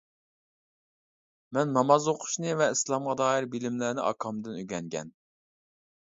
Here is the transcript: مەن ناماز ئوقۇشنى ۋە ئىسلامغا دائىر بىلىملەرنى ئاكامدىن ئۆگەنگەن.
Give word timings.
مەن 1.57 1.73
ناماز 1.75 2.07
ئوقۇشنى 2.13 2.55
ۋە 2.61 2.69
ئىسلامغا 2.75 3.15
دائىر 3.19 3.47
بىلىملەرنى 3.51 4.05
ئاكامدىن 4.05 4.57
ئۆگەنگەن. 4.63 5.13